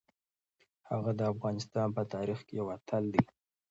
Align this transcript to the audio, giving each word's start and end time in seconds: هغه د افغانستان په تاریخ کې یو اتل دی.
هغه 0.89 1.11
د 1.19 1.21
افغانستان 1.33 1.87
په 1.95 2.03
تاریخ 2.13 2.39
کې 2.47 2.53
یو 2.59 2.67
اتل 2.77 3.03
دی. 3.13 3.23